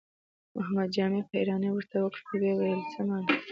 محمد 0.55 0.89
جامي 0.95 1.21
په 1.27 1.33
حيرانۍ 1.39 1.69
ورته 1.73 1.95
وکتل، 2.01 2.29
ويې 2.39 2.53
ويل: 2.59 2.81
څه 2.91 2.99
مانا؟ 3.07 3.35